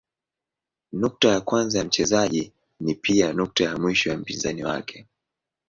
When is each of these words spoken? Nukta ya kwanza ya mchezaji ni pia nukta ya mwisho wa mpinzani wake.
Nukta 0.93 1.29
ya 1.31 1.41
kwanza 1.41 1.79
ya 1.79 1.85
mchezaji 1.85 2.53
ni 2.79 2.95
pia 2.95 3.33
nukta 3.33 3.63
ya 3.63 3.77
mwisho 3.77 4.09
wa 4.09 4.17
mpinzani 4.17 4.63
wake. 4.63 5.07